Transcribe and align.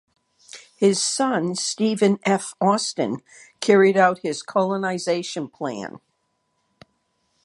His 0.77 0.99
son 0.99 1.53
Stephen 1.53 2.17
F. 2.23 2.55
Austin 2.59 3.17
carried 3.59 3.95
out 3.97 4.17
his 4.23 4.41
colonization 4.41 5.47
plan. 5.47 6.01